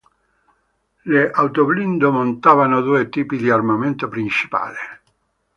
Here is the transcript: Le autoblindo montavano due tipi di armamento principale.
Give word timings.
Le 1.11 1.31
autoblindo 1.31 2.11
montavano 2.11 2.81
due 2.81 3.07
tipi 3.09 3.37
di 3.37 3.51
armamento 3.51 4.07
principale. 4.07 4.79